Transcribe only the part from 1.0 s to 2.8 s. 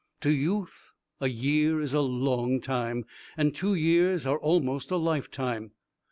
a year is a long